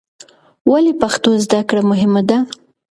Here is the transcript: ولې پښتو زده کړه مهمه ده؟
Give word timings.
ولې 0.69 0.93
پښتو 1.01 1.29
زده 1.43 1.61
کړه 1.69 1.81
مهمه 1.91 2.21
ده؟ 2.29 2.37